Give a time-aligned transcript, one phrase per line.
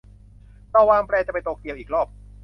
[0.71, 2.07] เราวางแพลนจะไปโตเกียวอีกรอบ